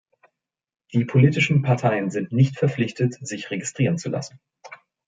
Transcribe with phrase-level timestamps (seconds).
[0.93, 4.39] Die politischen Parteien sind nicht verpflichtet, sich registrieren zu lassen.